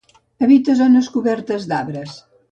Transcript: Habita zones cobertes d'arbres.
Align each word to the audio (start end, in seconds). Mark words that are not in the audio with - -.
Habita 0.45 0.75
zones 0.79 1.09
cobertes 1.17 1.67
d'arbres. 1.73 2.17